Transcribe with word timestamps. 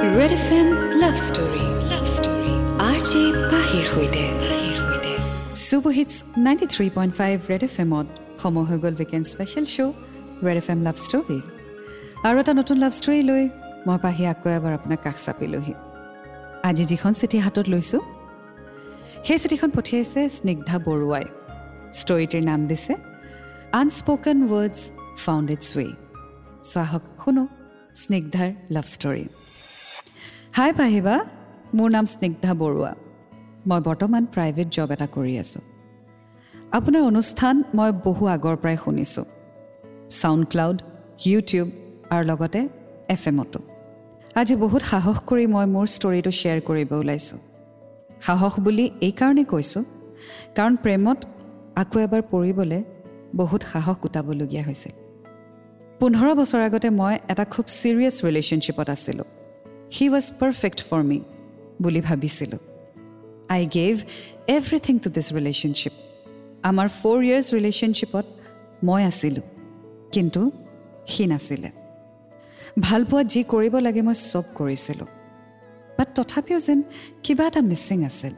Red 0.00 0.32
F 0.32 0.46
M 0.58 0.68
love 1.00 1.14
story 1.22 1.64
love 1.88 2.04
story 2.12 2.52
R 2.88 2.98
J 3.08 3.22
পাহিৰ 3.52 3.84
সৈতে 3.88 4.24
super 5.64 5.92
hits 5.98 6.14
ninety 6.46 6.66
three 6.74 6.86
point 6.96 7.12
five 7.20 7.36
Red 7.50 7.62
F 7.68 7.74
এমত 7.84 8.06
সময় 8.42 8.64
হৈ 8.70 8.78
গ'ল 8.84 8.94
weekend 9.00 9.24
special 9.32 9.66
show' 9.74 9.92
Red 10.46 10.56
F 10.62 10.68
M 10.74 10.80
love 10.86 10.96
story 11.06 11.38
আৰু 12.26 12.36
এটা 12.42 12.52
নতুন 12.60 12.76
লাভ 12.84 12.92
ষ্টৰী 13.00 13.20
লৈ 13.30 13.44
মই 13.86 13.98
পাহি 14.04 14.24
আকৌ 14.32 14.48
এবাৰ 14.58 14.72
আপোনাক 14.78 15.00
কাষ 15.06 15.16
চাপিলোহি। 15.26 15.74
আজি 16.68 16.84
যিখন 16.92 17.12
চিঠি 17.20 17.38
হাতত 17.44 17.66
লৈছোঁ 17.74 18.02
সেই 19.26 19.38
চিঠিখন 19.42 19.70
পঠিয়াইছে 19.76 20.20
স্নিগ্ধা 20.36 20.76
বৰুৱাই। 20.86 21.26
ষ্টৰিটিৰ 22.00 22.42
নাম 22.50 22.60
দিছে 22.70 22.92
unspoken 23.82 24.38
words 24.52 24.78
found 25.24 25.46
its 25.54 25.68
way 25.76 25.86
so' 26.70 26.76
আহক 26.84 27.04
শুনো 27.22 27.44
স্নিগ্ধাৰ 28.02 28.50
লাভ 28.74 28.86
ষ্টৰী 28.96 29.24
হাই 30.56 30.70
পাহিবা 30.78 31.14
মোৰ 31.76 31.88
নাম 31.94 32.06
স্নিগ্ধা 32.12 32.52
বৰুৱা। 32.60 32.92
মই 33.68 33.80
বৰ্তমান 33.88 34.22
প্ৰাইভেট 34.34 34.68
জব 34.76 34.90
এটা 34.94 35.06
কৰি 35.16 35.34
আছোঁ। 35.42 35.62
আপোনাৰ 36.76 37.02
অনুষ্ঠান 37.10 37.54
মই 37.78 37.90
বহু 38.06 38.24
আগৰ 38.34 38.56
পৰাই 38.62 38.76
শুনিছোঁ। 38.84 39.26
ছাউণ্ড 40.18 40.44
ক্লাউড 40.52 40.78
ইউটিউব 41.26 41.68
আৰু 42.12 42.22
লগতে 42.30 42.60
এফ 43.14 43.22
এমতো 43.30 43.58
আজি 44.40 44.54
বহুত 44.64 44.82
সাহস 44.92 45.18
কৰি 45.28 45.44
মই 45.54 45.66
মোৰ 45.74 45.86
ষ্টৰিটো 45.96 46.30
শ্বেয়াৰ 46.40 46.60
কৰিব 46.68 46.90
ওলাইছোঁ। 47.02 47.38
সাহস 48.26 48.54
বুলি 48.64 48.84
এইকাৰণেই 49.06 49.46
কৈছোঁ 49.52 49.82
কাৰণ 50.56 50.72
প্ৰেমত 50.84 51.18
আকৌ 51.82 51.96
এবাৰ 52.06 52.22
পৰিবলৈ 52.32 52.80
বহুত 53.40 53.62
সাহস 53.72 53.96
গোটাবলগীয়া 54.04 54.62
হৈছিল 54.68 54.94
পোন্ধৰ 56.00 56.28
বছৰ 56.40 56.60
আগতে 56.68 56.88
মই 57.00 57.14
এটা 57.32 57.44
খুব 57.54 57.64
ছিৰিয়াছ 57.78 58.16
ৰিলেশ্যনশ্বিপত 58.26 58.88
আছিলোঁ। 58.96 59.28
He 59.92 60.08
was 60.08 60.26
perfect 60.40 60.80
for 60.84 61.02
me 61.02 61.20
বুলি 61.82 62.00
ভাবিছিলোঁ। 62.00 62.58
I 63.48 63.66
gave 63.66 64.04
everything 64.46 64.98
to 64.98 65.10
this 65.10 65.32
relationship 65.32 65.92
আমাৰ 66.62 66.88
ফ'ৰ 66.88 67.22
ইয়াৰ্ছ 67.22 67.54
ৰিলেশ্যনশ্বিপত 67.54 68.24
মই 68.84 69.04
আছিলোঁ 69.04 69.42
কিন্তু 70.12 70.50
সি 71.06 71.26
নাছিলে। 71.26 71.70
ভাল 72.80 73.04
পোৱাত 73.04 73.26
যি 73.26 73.42
কৰিব 73.42 73.76
লাগে 73.76 74.02
মই 74.02 74.14
চব 74.14 74.42
কৰিছিলোঁ। 74.54 75.06
বাট 75.98 76.08
তথাপিও 76.14 76.58
যেন 76.58 76.82
কিবা 77.22 77.46
এটা 77.46 77.60
মিচিং 77.60 78.04
আছিল। 78.04 78.34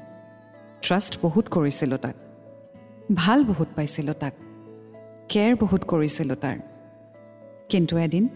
ট্ৰাষ্ট 0.82 1.18
বহুত 1.22 1.48
কৰিছিলোঁ 1.48 1.98
তাক। 1.98 2.16
ভাল 3.14 3.44
বহুত 3.44 3.68
পাইছিলোঁ 3.76 4.14
তাক। 4.14 4.34
কেয়াৰ 5.28 5.54
বহুত 5.56 5.82
কৰিছিলোঁ 5.84 6.36
তাৰ। 6.36 6.58
কিন্তু 7.68 7.98
এদিন 7.98 8.28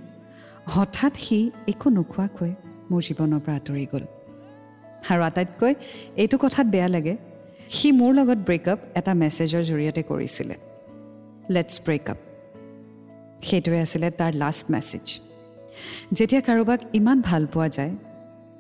হঠাৎ 0.68 1.12
সি 1.16 1.50
একো 1.68 1.90
নোখোৱাকৈ 1.90 2.52
মোৰ 2.90 3.00
জীৱনৰ 3.02 3.40
পৰা 3.44 3.54
আঁতৰি 3.56 3.86
গ'ল। 3.92 4.04
আৰু 5.10 5.22
আটাইতকৈ 5.22 5.74
এইটো 6.16 6.36
কথাত 6.38 6.66
বেয়া 6.66 6.88
লাগে 6.88 7.14
সি 7.70 7.88
মোৰ 7.92 8.12
লগত 8.14 8.38
ব্ৰেকআপ 8.38 8.78
এটা 8.98 9.12
মেছেজৰ 9.14 9.62
জৰিয়তে 9.70 10.02
কৰিছিলে। 10.02 10.56
লেটছ 11.50 11.74
ব্ৰেকআপ 11.84 12.18
সেইটোৱে 13.42 13.78
আছিলে 13.80 14.08
তাৰ 14.10 14.32
লাষ্ট 14.34 14.64
মেছেজ 14.70 15.06
যেতিয়া 16.12 16.40
কাৰোবাক 16.40 16.80
ইমান 16.94 17.18
ভাল 17.20 17.46
পোৱা 17.46 17.68
যায় 17.68 17.92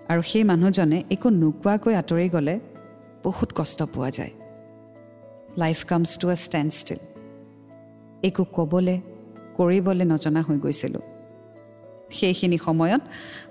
আৰু 0.08 0.22
সেই 0.22 0.44
মানুহজনে 0.44 0.98
একো 1.10 1.28
নোকোৱাকৈ 1.42 1.94
আঁতৰি 1.94 2.28
গ'লে 2.28 2.54
বহুত 3.24 3.50
কষ্ট 3.54 3.78
পোৱা 3.94 4.10
যায়। 4.10 4.32
Life 5.56 5.78
comes 5.84 6.10
to 6.18 6.26
a 6.28 6.34
standstill 6.72 7.00
একো 8.22 8.42
ক'বলৈ 8.56 8.96
কৰিবলৈ 9.56 10.04
নজনা 10.04 10.40
হৈ 10.42 10.58
গৈছিলোঁ। 10.58 11.15
সেইখিনি 12.18 12.58
সময়ত 12.66 13.02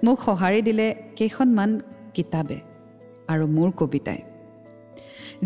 মোক 0.05 0.17
সঁহাৰি 0.25 0.61
দিলে 0.67 0.87
কেইখনমান 1.17 1.69
কিতাপে 2.15 2.57
আৰু 3.31 3.45
মোৰ 3.55 3.69
কবিতাই। 3.79 4.19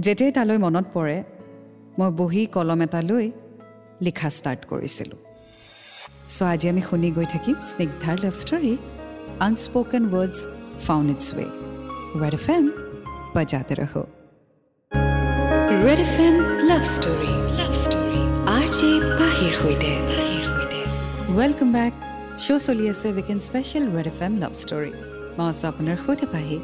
যেতিয়াই 0.04 0.32
তালৈ 0.38 0.58
মনত 0.66 0.86
পৰে 0.96 1.18
মই 1.98 2.10
বহি 2.20 2.42
কলম 2.56 2.80
এটা 2.86 3.00
লৈ 3.10 3.26
লিখা 4.06 4.30
ষ্টাৰ্ট 4.38 4.62
কৰিছিলোঁ। 4.72 5.20
চ' 6.36 6.42
আজি 6.54 6.66
আমি 6.72 6.82
শুনি 6.90 7.10
গৈ 7.18 7.28
থাকিম 7.34 7.56
স্নিগ্ধাৰ 7.72 8.18
love 8.24 8.36
story 8.44 8.74
unspoken 9.48 10.04
words 10.14 10.38
found 10.86 11.08
its 11.14 11.28
way 11.38 11.46
Red 12.22 12.34
F 12.40 12.48
M 12.56 12.66
বজাতে 13.36 13.74
ৰহো। 13.82 14.04
Red 15.86 16.00
F 16.08 16.16
M 16.28 16.36
love 16.70 16.84
story 16.96 17.34
R 18.56 18.66
J 18.78 18.92
পাহিৰ 19.20 19.54
সৈতে। 19.62 19.92
ৱেলকাম 21.38 21.70
বেক 21.78 21.94
শ্ব' 22.44 22.62
চলি 22.68 22.86
আছে 22.94 23.08
weekend 23.16 23.42
special 23.48 23.86
Red 23.96 24.08
F 24.12 24.20
M 24.28 24.34
love 24.44 24.54
story 24.62 24.92
মই 25.38 25.46
আছোঁ 25.52 25.68
আপোনাৰ 25.72 25.98
সৈতে 26.06 26.26
পাহি 26.34 26.58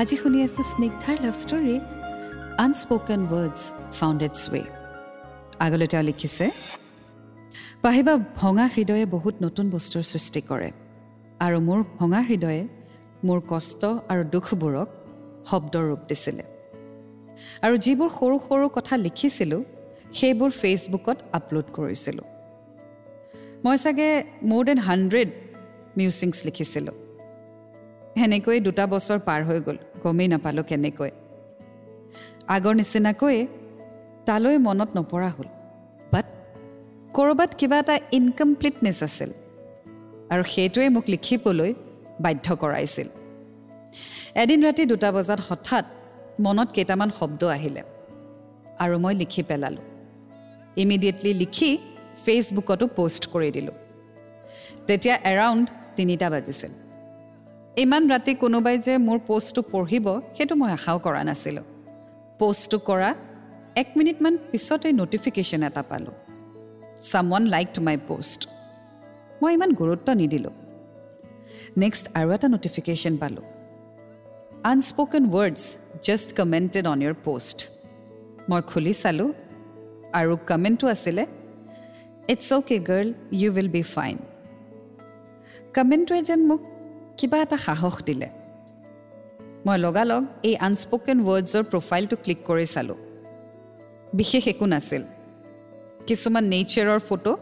আজি 0.00 0.16
শুনি 0.22 0.38
আছোঁ 0.46 0.64
স্নিগ্ধাৰ 0.72 1.16
love 1.24 1.34
story 1.42 1.74
unspoken 2.64 3.20
words 3.32 3.60
found 3.98 4.20
its 4.26 4.42
way 4.52 4.62
আগলৈ 5.64 5.86
তেওঁ 5.92 6.04
লিখিছে 6.08 6.46
পাহিবা 7.84 8.14
ভঙা 8.40 8.66
হৃদয়ে 8.74 9.04
বহুত 9.16 9.34
নতুন 9.46 9.66
বস্তুৰ 9.74 10.04
সৃষ্টি 10.12 10.40
কৰে 10.50 10.70
আৰু 11.46 11.58
মোৰ 11.68 11.80
ভঙা 11.98 12.20
হৃদয়ে 12.28 12.62
মোৰ 13.26 13.38
কষ্ট 13.52 13.82
আৰু 14.12 14.22
দুখবোৰক 14.34 14.88
শব্দৰ 15.48 15.84
ৰূপ 15.90 16.02
দিছিলে 16.10 16.44
আৰু 17.64 17.74
যিবোৰ 17.84 18.10
সৰু 18.18 18.36
সৰু 18.48 18.66
কথা 18.76 18.94
লিখিছিলোঁ 19.06 19.62
সেইবোৰ 20.18 20.50
ফেচবুকত 20.60 21.18
আপলোড 21.38 21.66
কৰিছিলোঁ 21.78 22.26
মই 23.64 23.76
চাগে 23.84 24.08
মোৰ 24.50 24.62
দেন 24.68 24.78
হাণ্ড্ৰেড 24.88 25.28
মিউচিংছ 25.98 26.36
লিখিছিলোঁ। 26.46 26.96
সেনেকৈ 28.16 28.58
দুটা 28.66 28.84
বছৰ 28.92 29.18
পাৰ 29.28 29.40
হৈ 29.48 29.58
গ'ল 29.66 29.76
গমেই 30.02 30.28
নাপালোঁ 30.32 30.64
কেনেকৈ। 30.70 31.10
আগৰ 32.54 32.74
নিচিনাকৈ 32.80 33.36
তালৈ 34.26 34.56
মনত 34.66 34.90
নপৰা 34.96 35.28
হ'ল। 35.36 35.48
বাট 36.12 36.26
ক'ৰবাত 37.16 37.50
কিবা 37.60 37.76
এটা 37.82 37.94
ইনকমপ্লিটনেছ 38.18 38.98
আছিল 39.08 39.30
আৰু 40.32 40.42
সেইটোৱে 40.54 40.88
মোক 40.96 41.04
লিখিবলৈ 41.14 41.70
বাধ্য 42.24 42.46
কৰাইছিল। 42.62 43.08
এদিন 44.42 44.58
ৰাতি 44.66 44.82
দুটা 44.92 45.08
বজাত 45.16 45.40
হঠাৎ 45.48 45.84
মনত 46.44 46.68
কেইটামান 46.76 47.10
শব্দ 47.18 47.40
আহিলে 47.56 47.82
আৰু 48.82 48.94
মই 49.04 49.14
লিখি 49.22 49.42
পেলালোঁ। 49.48 49.84
ইমিডিয়েটলি 50.82 51.32
লিখি 51.42 51.70
ফেচবুকতো 52.24 52.84
পষ্ট 52.96 53.22
কৰি 53.32 53.50
দিলোঁ। 53.50 53.76
তেতিয়া 54.86 55.16
এৰাউণ্ড 55.32 55.66
তিনিটা 55.96 56.26
বাজিছিল। 56.30 56.72
ইমান 57.82 58.02
ৰাতি 58.12 58.32
কোনোবাই 58.34 58.76
যে 58.86 58.94
মোৰ 59.06 59.18
পষ্টটো 59.26 59.60
পঢ়িব 59.72 60.06
সেইটো 60.36 60.54
মই 60.60 60.70
আশাও 60.72 60.98
কৰা 60.98 61.20
নাছিলোঁ। 61.28 61.64
পষ্টটো 62.38 62.78
কৰা 62.88 63.10
এক 63.82 63.88
মিনিটমান 63.96 64.34
পিছতেই 64.50 64.92
ন'টিফিকেশ্যন 64.92 65.62
এটা 65.68 65.82
পালোঁ। 65.90 66.16
Someone 67.32 67.44
like 67.46 67.68
to 67.74 67.80
my 67.82 67.96
post 68.08 68.40
মই 69.42 69.52
ইমান 69.54 69.70
গুৰুত্ব 69.80 70.08
নিদিলোঁ। 70.12 70.54
নেক্সট 71.82 72.04
আৰু 72.18 72.28
এটা 72.36 72.48
ন'টিফিকেশ্যন 72.48 73.14
পালোঁ। 73.16 73.44
Unspoken 74.72 75.24
words 75.34 75.62
just 76.02 76.28
commented 76.38 76.84
on 76.86 76.98
your 77.02 77.14
post 77.24 77.58
মই 78.50 78.60
খুলি 78.70 78.92
চালোঁ 79.02 79.30
আৰু 80.20 80.32
কমেণ্টটো 80.50 80.86
আছিলে 80.88 81.22
it's 82.28 82.52
okay 82.52 82.78
girl 82.78 83.12
you 83.32 83.52
will 83.52 83.68
be 83.68 83.82
fine 83.82 84.16
কমেণ্টটোৱে 85.74 86.22
যেন 86.22 86.46
মোক 86.46 86.60
কিবা 87.18 87.38
এটা 87.42 87.56
সাহস 87.56 88.02
দিলে। 88.04 88.28
মই 89.66 89.78
লগালগ 89.78 90.22
এই 90.42 90.56
আনস্প'কেন 90.56 91.18
ৱৰ্ডছৰ 91.24 91.62
প্ৰফাইলটো 91.62 92.16
ক্লিক 92.16 92.38
কৰি 92.46 92.66
চালোঁ। 92.66 92.96
বিশেষ 94.14 94.48
একো 94.48 94.66
নাছিল। 94.66 95.02
কিছুমান 96.06 96.44
নেচাৰৰ 96.44 97.00
ফটো 97.08 97.36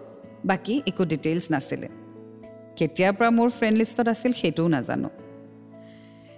বাকী 0.45 0.83
একো 0.87 1.05
ডিটেইলছ 1.05 1.51
নাছিলে। 1.51 1.89
কেতিয়াৰ 2.77 3.13
পৰা 3.13 3.31
মোৰ 3.31 3.49
ফ্ৰেণ্ড 3.51 3.79
লিষ্টত 3.79 4.09
আছিল 4.09 4.33
সেইটোও 4.33 4.69
নাজানো। 4.69 5.11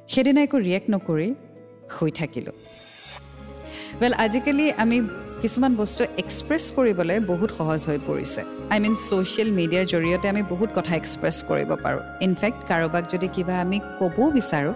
সেইদিনা 0.08 0.42
একো 0.42 0.58
ৰিয়েক্ট 0.58 0.90
নকৰি 0.90 1.34
শুই 1.90 2.10
থাকিলোঁ। 2.10 2.52
ৱেল 4.00 4.14
আজিকালি 4.14 4.72
আমি 4.72 5.00
কিছুমান 5.42 5.72
বস্তু 5.82 6.02
এক্সপ্ৰেছ 6.22 6.64
কৰিবলৈ 6.76 7.18
বহুত 7.30 7.50
সহজ 7.58 7.80
হৈ 7.88 7.98
পৰিছে। 8.08 8.40
আই 8.74 8.78
মিন 8.84 8.94
ছ'চিয়েল 9.06 9.48
মিডিয়াৰ 9.58 9.86
জৰিয়তে 9.92 10.26
আমি 10.32 10.42
বহুত 10.52 10.70
কথা 10.76 10.92
এক্সপ্ৰেছ 11.00 11.36
কৰিব 11.50 11.70
পাৰোঁ। 11.84 12.02
ইনফেক্ট 12.26 12.60
কাৰোবাক 12.70 13.04
যদি 13.12 13.28
কিবা 13.36 13.54
আমি 13.64 13.78
ক'বও 13.98 14.26
বিচাৰোঁ 14.38 14.74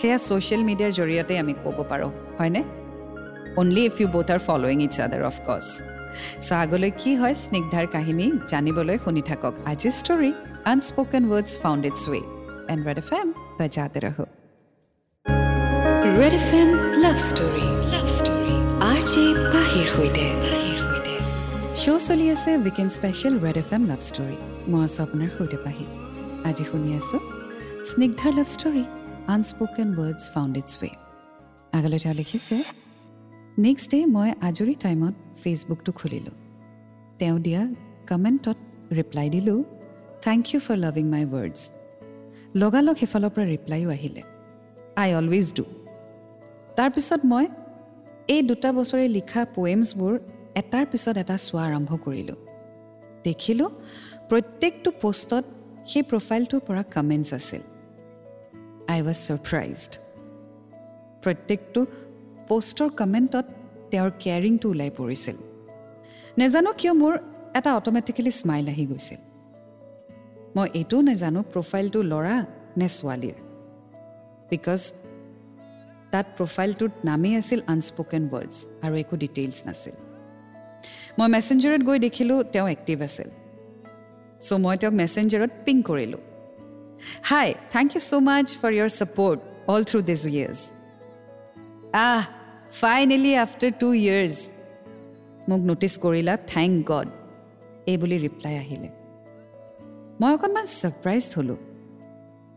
সেয়া 0.00 0.18
ছ'চিয়েল 0.26 0.62
মিডিয়াৰ 0.68 0.92
জৰিয়তে 0.98 1.34
আমি 1.42 1.54
ক'ব 1.62 1.78
পাৰোঁ 1.90 2.10
হয়নে? 2.38 2.62
Only 3.60 3.82
if 3.90 3.94
you 4.00 4.08
both 4.16 4.28
are 4.34 4.40
following 4.46 4.78
its 4.86 4.96
other 5.06 5.22
of course 5.30 5.68
so' 6.46 6.52
আগলৈ 6.64 6.90
কি 7.00 7.12
হয় 7.20 7.34
স্নিগ্ধাৰ 7.44 7.86
কাহিনী 7.94 8.26
জানিবলৈ 8.52 8.96
শুনি 9.04 9.22
থাকক। 9.30 9.54
আজিৰ 9.72 9.94
story 10.00 10.30
unspoken 10.72 11.22
words 11.32 11.50
found 11.62 11.82
its 11.90 12.02
way 12.12 12.20
and 12.72 12.82
Red 12.88 12.98
F 13.02 13.10
M 13.20 13.28
বজাতে 13.58 13.98
ৰহো। 14.04 14.24
Red 16.18 16.34
F 16.40 16.48
M 16.60 16.68
love 17.02 17.16
story 17.30 17.69
love 19.00 19.08
story 19.08 19.28
R 19.28 19.42
J 19.42 19.50
পাহিৰ 19.52 19.86
সৈতে 19.90 20.24
শ্ব' 21.74 22.00
চলি 22.06 22.26
আছে 22.30 22.50
weekend 22.56 22.90
special 22.96 23.34
Red 23.44 23.56
F 23.56 23.70
M 23.72 23.82
love 23.86 24.00
story 24.00 24.36
মই 24.72 24.80
আছোঁ 24.86 25.02
আপোনাৰ 25.04 25.28
সৈতে 25.36 25.58
পাহি 25.64 25.86
আজি 26.44 26.64
শুনি 26.70 26.90
আছোঁ 26.96 27.20
স্নিগ্ধাৰ 27.90 28.32
love 28.38 28.48
story 28.56 28.84
unspoken 29.26 29.88
words 29.98 30.22
found 30.34 30.54
its 30.56 30.72
way 30.80 30.90
আগলৈ 31.72 31.98
তেওঁ 31.98 32.14
লিখিছে 32.14 32.56
নেক্সট 33.58 33.88
ডে 33.90 33.98
মই 34.06 34.28
আজৰি 34.48 34.74
টাইমত 34.84 35.14
ফেচবুকটো 35.42 35.90
খুলিলোঁ 35.92 36.36
তেওঁ 37.18 37.38
দিয়া 37.38 37.62
কমেণ্টত 38.10 38.58
ৰিপ্লাই 38.98 39.26
দিলোঁ 39.30 39.58
thank 40.22 40.42
you 40.52 40.60
for 40.60 40.76
loving 40.76 41.04
my 41.14 41.24
words 41.34 41.58
লগালগ 42.54 42.94
সেইফালৰ 43.00 43.30
পৰা 43.34 43.46
ৰিপ্লাইও 43.54 43.88
আহিলে 43.96 44.22
আই 44.96 45.08
অলৱেজ 45.14 45.46
ডু 45.54 45.64
তাৰপিছত 46.76 47.20
মই 47.26 47.46
এই 48.28 48.42
দুটা 48.42 48.72
বছৰে 48.72 49.08
লিখা 49.08 49.46
পয়েমছবোৰ 49.54 50.18
এটাৰ 50.54 50.86
পিছত 50.86 51.16
এটা 51.16 51.36
চোৱা 51.36 51.62
আৰম্ভ 51.68 51.90
কৰিলোঁ। 52.04 52.36
দেখিলোঁ 53.24 53.70
প্ৰত্যেকটো 54.28 54.90
পষ্টত 55.02 55.44
সেই 55.86 56.02
প্ৰফাইলটোৰ 56.02 56.60
পৰা 56.60 56.82
কমেণ্টছ 56.82 57.34
আছিল। 57.34 57.62
আই 58.88 59.02
ৱাজ 59.02 59.18
ছাৰপ্ৰাইজড 59.26 59.92
প্ৰত্যেকটো 61.22 61.86
পষ্টৰ 62.48 62.90
কমেণ্টত 62.90 63.46
তেওঁৰ 63.90 64.10
কেয়াৰিংটো 64.18 64.68
ওলাই 64.70 64.90
পৰিছিল। 64.90 65.36
নেজানো 66.38 66.72
কিয় 66.78 66.92
মোৰ 66.92 67.18
এটা 67.54 67.70
অট'মেটিকেলি 67.74 68.30
স্মাইল 68.30 68.68
আহি 68.68 68.86
গৈছিল। 68.86 69.20
মই 70.56 70.68
এইটোও 70.74 71.00
নেজানো 71.02 71.42
প্ৰফাইলটো 71.52 72.02
ল'ৰা 72.02 72.36
নে 72.76 72.88
ছোৱালীৰ। 72.88 73.36
বিকজ 74.50 74.80
তাত 76.12 76.26
প্ৰফাইলটোত 76.36 76.92
নামেই 77.08 77.34
আছিল 77.40 77.60
আনস্পকেন 77.74 78.22
ৱৰ্ডছ 78.32 78.54
আৰু 78.84 78.94
একো 79.02 79.14
ডিটেইলছ 79.24 79.58
নাছিল। 79.66 79.94
মই 81.18 81.28
মেছেঞ্জাৰত 81.34 81.82
গৈ 81.88 81.98
দেখিলোঁ 82.06 82.38
তেওঁ 82.54 82.68
এক্টিভ 82.76 82.96
আছিল। 83.08 83.28
চ' 84.46 84.58
মই 84.64 84.74
তেওঁক 84.80 84.94
মেছেঞ্জাৰত 85.02 85.52
পিং 85.64 85.76
কৰিলোঁ। 85.88 86.22
Hi 87.30 87.48
thank 87.74 87.88
you 87.94 88.00
so' 88.08 88.12
much 88.28 88.46
for 88.60 88.70
your 88.78 88.90
support 88.98 89.38
all 89.72 89.82
through 89.88 89.98
this 90.10 90.22
years 90.34 90.60
ah 92.08 92.22
finally 92.82 93.32
after 93.44 93.72
two 93.80 93.88
years 94.04 94.36
মোক 95.48 95.60
ন'টিছ 95.68 95.94
কৰিলা 96.04 96.34
থেংক 96.54 96.72
গড 96.90 97.08
এই 97.90 97.96
বুলি 98.02 98.16
ৰিপ্লাই 98.26 98.54
আহিলে। 98.62 98.88
মই 100.20 100.30
অকণমান 100.36 100.66
ছাৰপ্ৰাইজ 100.78 101.24
হ'লোঁ 101.36 101.58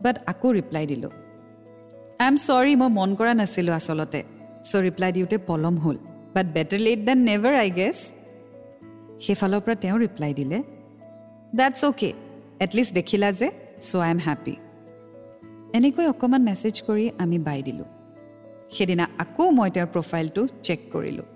বাট 0.04 0.16
আকৌ 0.32 0.48
ৰিপ্লাই 0.58 0.84
দিলোঁ। 0.92 1.12
আই 2.24 2.30
এম 2.30 2.36
চৰি 2.48 2.74
মই 2.80 2.90
মন 2.98 3.10
কৰা 3.18 3.32
নাছিলোঁ 3.40 3.74
আচলতে। 3.80 4.20
চ' 4.68 4.80
ৰিপ্লাই 4.86 5.10
দিওঁতে 5.16 5.36
পলম 5.48 5.74
হ'ল। 5.84 5.96
But 6.34 6.46
better 6.56 6.80
late 6.86 7.00
than 7.08 7.18
never 7.28 7.54
I 7.64 7.70
guess 7.78 7.98
সেইফালৰ 9.24 9.60
পৰা 9.64 9.74
তেওঁ 9.82 9.98
ৰিপ্লাই 10.04 10.32
দিলে। 10.40 10.58
ডেটছ 11.58 11.80
অ'কে 11.88 12.10
এটলিষ্ট 12.64 12.92
দেখিলা 12.94 13.28
যে 13.40 13.48
চ' 13.88 13.94
আই 14.04 14.10
এম 14.10 14.20
হেপী 14.26 14.54
এনেকৈ 15.76 16.06
অকণমান 16.12 16.42
মেছেজ 16.48 16.76
কৰি 16.86 17.04
আমি 17.22 17.38
বাই 17.48 17.60
দিলোঁ। 17.68 17.88
সেইদিনা 18.74 19.04
আকৌ 19.24 19.44
মই 19.58 19.68
তেওঁৰ 19.74 19.88
প্ৰফাইলটো 19.94 20.42
চেক 20.66 20.80
কৰিলোঁ। 20.94 21.26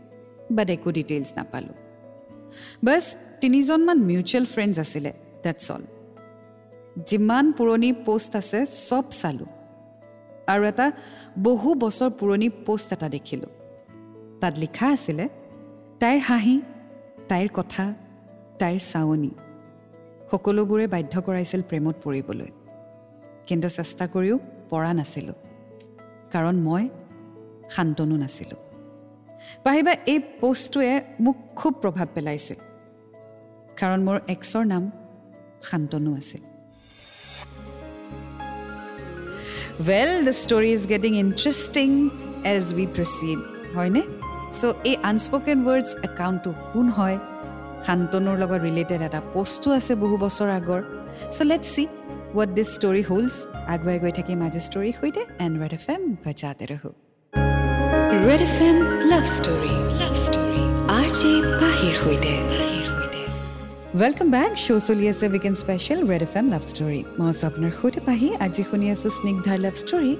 বাট 0.56 0.68
একো 0.76 0.88
ডিটেইলছ 0.98 1.28
নাপালোঁ। 1.36 1.76
বাছ 2.86 3.04
তিনিজনমান 3.42 3.98
মিউচুৱেল 4.08 4.44
ফ্ৰেণ্ডছ 4.54 4.76
আছিলে 4.84 5.10
ডেটছ 5.44 5.66
অল 5.74 5.84
যিমান 7.10 7.44
পুৰণি 7.58 7.90
পষ্ট 8.06 8.32
আছে 8.40 8.60
চব 8.88 9.06
চালোঁ। 9.20 9.50
আৰু 10.52 10.62
এটা 10.72 10.86
বহু 11.46 11.68
বছৰ 11.82 12.10
পুৰণি 12.18 12.48
পষ্ট 12.66 12.88
এটা 12.96 13.08
দেখিলোঁ। 13.16 13.50
তাত 14.40 14.54
লিখা 14.62 14.86
আছিলে 14.96 15.24
তাইৰ 16.00 16.18
হাঁহি 16.28 16.56
তাইৰ 17.30 17.48
কথা 17.58 17.84
তাইৰ 18.60 18.80
চাৱনি 18.92 19.32
সকলোবোৰে 20.30 20.86
বাধ্য 20.94 21.14
কৰাইছিল 21.26 21.60
প্ৰেমত 21.70 21.96
পৰিবলৈ। 22.04 22.50
কিন্তু 23.48 23.68
চেষ্টা 23.78 24.04
কৰিও 24.14 24.36
পৰা 24.70 24.92
নাছিলোঁ 24.98 25.36
কাৰণ 26.32 26.56
মই 26.66 26.84
শান্তনু 27.74 28.16
নাছিলোঁ। 28.22 28.60
পাহিবা 29.64 29.92
এই 30.12 30.18
পষ্টটোৱে 30.40 30.92
মোক 31.24 31.36
খুব 31.58 31.72
প্ৰভাৱ 31.82 32.06
পেলাইছিল 32.14 32.58
কাৰণ 33.80 34.00
মোৰ 34.06 34.18
এক্সৰ 34.34 34.64
নাম 34.72 34.84
শান্তনু 35.68 36.10
আছিল। 36.20 36.42
Well 39.86 40.12
the 40.26 40.34
story 40.44 40.70
is 40.76 40.82
getting 40.92 41.12
interesting 41.24 41.88
as 42.54 42.64
we 42.76 42.86
proceed 42.96 43.38
হয়নে 43.76 44.02
চ' 44.58 44.74
এই 44.90 44.96
আনস্পকেন 45.10 45.58
ৱৰ্ডছ 45.66 45.88
একাউণ্টটো 46.08 46.50
কোন 46.72 46.86
হয়? 46.96 47.16
শান্তনুৰ 47.86 48.36
লগত 48.42 48.60
ৰিলেটেড 48.68 49.00
এটা 49.08 49.20
পষ্টো 49.34 49.68
আছে 49.78 49.92
বহু 50.02 50.16
বছৰ 50.24 50.48
আগৰ। 50.58 50.80
So' 51.34 51.46
let 51.50 51.62
see 51.72 51.84
what 52.34 52.50
this 52.56 52.68
story 52.76 53.02
holds 53.10 53.34
আগুৱাই 53.74 53.98
গৈ 54.02 54.12
থাকিম 54.18 54.38
আজি 54.46 54.60
ষ্টৰীৰ 54.68 54.94
সৈতে 55.00 55.22
এণ্ড 55.44 55.54
ৰেড 55.62 55.72
এফ 55.78 55.86
এম 55.94 56.02
বজাতে 56.24 56.64
ৰহো। 56.70 56.90
Red 58.26 58.42
F 58.48 58.56
M 58.68 58.76
love 59.10 59.24
story 59.38 59.74
love 60.00 60.14
story 60.26 60.62
R 60.98 61.06
J 61.18 61.32
পাহিৰ 61.60 61.94
সৈতে। 62.02 62.34
ৱেলকাম 63.88 64.28
বেক 64.30 64.52
শ্ব' 64.64 64.80
চলি 64.88 65.04
আছে 65.08 65.24
weekend 65.28 65.56
special 65.62 66.00
Red 66.10 66.22
F 66.22 66.34
M 66.40 66.46
love 66.54 66.62
story 66.70 67.00
মই 67.18 67.26
আছোঁ 67.32 67.46
আপোনাৰ 67.50 67.72
সৈতে 67.78 68.00
পাহি 68.08 68.28
আজি 68.44 68.62
শুনি 68.70 68.86
আছোঁ 68.94 69.10
স্নিগ্ধাৰ 69.18 69.58
love 69.64 69.74
story 69.82 70.12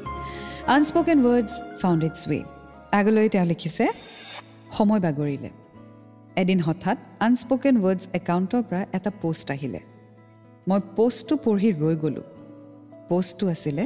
unspoken 0.77 1.19
words 1.27 1.51
found 1.81 2.01
its 2.09 2.21
way 2.31 2.39
আগলৈ 2.99 3.27
তেওঁ 3.35 3.47
লিখিছে 3.53 3.85
সময় 4.77 5.01
বাগৰিলে 5.07 5.51
এদিন 6.43 6.59
হঠাৎ 6.67 6.99
আনস্পকেন 7.27 7.75
ৱৰ্ডছ 7.85 8.03
একাউণ্টৰ 8.21 8.63
পৰা 8.69 8.83
এটা 8.97 9.11
পষ্ট 9.23 9.47
আহিলে 9.57 9.81
মই 10.67 10.81
পষ্টটো 10.97 11.35
পঢ়ি 11.45 11.69
ৰৈ 11.83 11.95
গ'লোঁ 12.03 12.27
পষ্টটো 13.11 13.45
আছিলে 13.55 13.85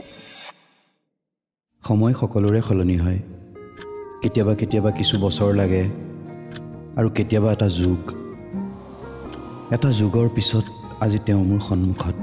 সময় 1.82 2.14
সকলোৰে 2.20 2.60
সলনি 2.68 2.96
হয় 3.04 3.20
কেতিয়াবা 4.22 4.52
কেতিয়াবা 4.60 4.90
কিছু 4.98 5.14
বছৰ 5.24 5.50
লাগে 5.60 5.84
আৰু 6.98 7.08
কেতিয়াবা 7.16 7.48
এটা 7.56 7.68
যুগ 7.80 8.00
এটা 9.74 9.88
যুগৰ 10.00 10.26
পিছত 10.36 10.64
আজি 11.04 11.18
তেওঁ 11.26 11.42
মোৰ 11.50 11.60
সন্মুখত 11.68 12.16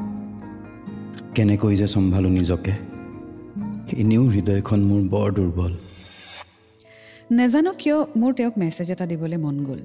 কেনেকৈ 1.35 1.73
যে 1.81 1.87
চম্ভালোঁ 1.93 2.31
নিজকে 2.39 2.73
এনেও 4.01 4.23
হৃদয়খন 4.33 4.79
মোৰ 4.89 5.01
বৰ 5.13 5.27
দুৰ্বল। 5.37 5.73
নেজানো 7.37 7.71
কিয় 7.81 7.97
মোৰ 8.21 8.31
তেওঁক 8.37 8.55
মেছেজ 8.61 8.89
এটা 8.93 9.05
দিবলৈ 9.11 9.37
মন 9.45 9.57
গ'ল 9.67 9.81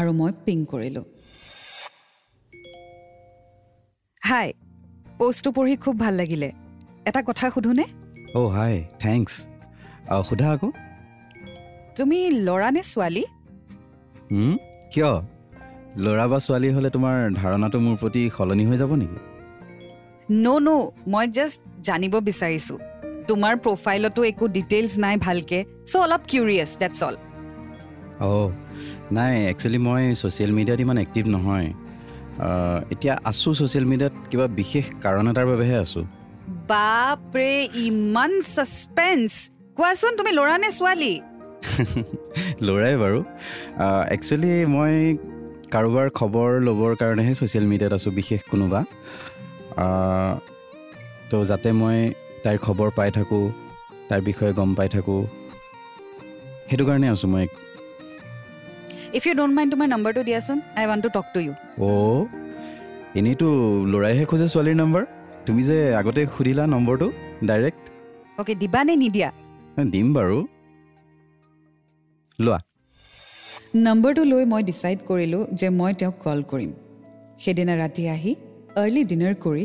আৰু 0.00 0.10
মই 0.20 0.32
পিং 0.44 0.58
কৰিলোঁ। 0.72 1.04
হাই 4.22 4.48
পষ্টটো 5.18 5.50
পঢ়ি 5.56 5.74
খুব 5.84 5.94
ভাল 6.04 6.14
লাগিলে। 6.20 6.48
এটা 7.08 7.20
কথা 7.28 7.44
সোধোনে? 7.54 7.86
অ' 8.38 8.50
হাই 8.56 8.74
থেংকছ। 9.02 9.32
সোধা 10.28 10.48
আকৌ। 10.54 10.68
তুমি 11.96 12.18
ল'ৰা 12.46 12.68
নে 12.74 12.82
ছোৱালী? 12.92 13.24
কিয়? 14.92 15.12
ল'ৰা 15.94 16.26
বা 16.26 16.38
ছোৱালী 16.38 16.68
হ'লে 16.70 16.90
তোমাৰ 16.90 17.16
ধাৰণাটো 17.34 17.78
মোৰ 17.80 17.96
প্ৰতি 17.96 18.22
সলনি 18.36 18.64
হৈ 18.66 18.76
যাব 18.76 18.92
নেকি? 18.94 19.18
ন' 20.44 20.60
ন' 20.60 20.86
মই 21.06 21.26
জাষ্ট 21.26 21.60
জানিব 21.82 22.14
বিচাৰিছোঁ। 22.28 22.78
তোমাৰ 23.28 23.54
প্ৰফাইলতো 23.56 24.24
একো 24.24 24.44
ডিটেইলছ 24.48 24.92
নাই 24.98 25.16
ভালকৈ 25.16 25.60
চ' 25.86 25.96
অলপ 25.96 26.22
কিউৰিয়াছ 26.28 26.70
ডেটছ 26.80 27.00
অল 27.02 27.16
অঁ 28.20 28.48
নাই 29.12 29.32
একচুৱেলি 29.46 29.78
মই 29.78 30.02
ছ'চিয়েল 30.14 30.52
মিডিয়াত 30.52 30.80
ইমান 30.80 30.98
এক্টিভ 30.98 31.24
নহয়। 31.26 31.68
এতিয়া 32.90 33.14
আছোঁ 33.24 33.52
ছ'চিয়েল 33.54 33.86
মিডিয়াত 33.86 34.14
কিবা 34.30 34.46
বিশেষ 34.46 34.84
কাৰণ 35.02 35.24
এটাৰ 35.30 35.46
বাবেহে 35.46 35.76
আছোঁ। 35.76 36.04
বাপৰে 36.68 37.52
ইমান 37.88 38.32
ছাছপেঞ্চ 38.54 39.30
কোৱাচোন 39.76 40.12
তুমি 40.16 40.30
ল'ৰা 40.32 40.56
নে 40.58 40.70
ছোৱালী? 40.70 41.14
ল'ৰাই 42.66 42.94
বাৰু। 42.96 43.18
একচুৱেলি 44.10 44.52
মই 44.66 44.94
কাৰোবাৰ 45.72 46.06
খবৰ 46.18 46.50
ল'বৰ 46.66 46.92
কাৰণেহে 47.00 47.32
ছ'চিয়েল 47.38 47.66
মিডিয়াত 47.72 47.92
আছোঁ 47.98 48.12
বিশেষ 48.18 48.40
কোনোবা। 48.50 48.80
তো 51.30 51.36
যাতে 51.50 51.68
মই 51.80 51.98
তাইৰ 52.44 52.58
খবৰ 52.66 52.88
পাই 52.98 53.10
থাকোঁ 53.16 53.44
তাৰ 54.08 54.20
বিষয়ে 54.28 54.52
গম 54.58 54.70
পাই 54.78 54.88
থাকোঁ 54.94 55.20
সেইটো 56.68 56.84
কাৰণে 56.88 57.06
আছোঁ 57.14 57.28
মই। 57.34 57.46
ইফ 59.18 59.22
ইউ 59.26 59.34
ডোণ্ট 59.40 59.54
মাইণ্ড 59.56 59.70
তোমাৰ 59.74 59.88
নম্বৰটো 59.94 60.20
দিয়াচোন 60.28 60.58
I 60.78 60.84
want 60.90 61.02
to 61.04 61.10
talk 61.16 61.26
to 61.34 61.38
you 61.46 61.52
অ' 61.86 62.24
এনেইতো 63.18 63.48
ল'ৰাইহে 63.92 64.24
খোজে 64.30 64.46
ছোৱালীৰ 64.52 64.76
নম্বৰ 64.82 65.02
তুমি 65.46 65.62
যে 65.68 65.76
আগতে 66.00 66.20
সুধিলা 66.34 66.64
নম্বৰটো 66.74 67.06
ডাইৰেক্ট 67.48 67.82
অ'কে 68.40 68.54
দিবা 68.62 68.80
নে 68.86 68.94
নিদিয়া? 69.02 69.28
দিম 69.92 70.06
বাৰু। 70.16 70.38
লোৱা। 72.38 72.58
নম্বৰটো 73.74 74.22
লৈ 74.32 74.44
মই 74.50 74.62
ডিচাইড 74.66 75.00
কৰিলোঁ 75.06 75.42
যে 75.60 75.68
মই 75.76 75.92
তেওঁক 76.00 76.16
কল 76.24 76.40
কৰিম। 76.50 76.72
সেইদিনা 77.44 77.74
ৰাতি 77.82 78.02
আহি 78.10 78.32
আৰ্লি 78.82 79.02
ডিনাৰ 79.12 79.34
কৰি 79.44 79.64